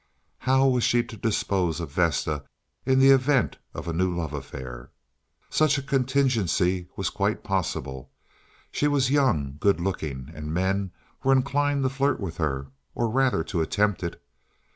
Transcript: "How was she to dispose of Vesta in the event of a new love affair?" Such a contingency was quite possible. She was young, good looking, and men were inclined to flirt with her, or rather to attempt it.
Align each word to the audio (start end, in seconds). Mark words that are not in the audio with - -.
"How 0.39 0.67
was 0.67 0.83
she 0.83 1.03
to 1.03 1.15
dispose 1.15 1.79
of 1.79 1.91
Vesta 1.91 2.43
in 2.87 2.97
the 2.97 3.11
event 3.11 3.59
of 3.75 3.87
a 3.87 3.93
new 3.93 4.11
love 4.11 4.33
affair?" 4.33 4.89
Such 5.51 5.77
a 5.77 5.83
contingency 5.83 6.87
was 6.95 7.11
quite 7.11 7.43
possible. 7.43 8.09
She 8.71 8.87
was 8.87 9.11
young, 9.11 9.57
good 9.59 9.79
looking, 9.79 10.31
and 10.33 10.51
men 10.51 10.89
were 11.23 11.33
inclined 11.33 11.83
to 11.83 11.89
flirt 11.89 12.19
with 12.19 12.37
her, 12.37 12.71
or 12.95 13.09
rather 13.09 13.43
to 13.43 13.61
attempt 13.61 14.01
it. 14.01 14.19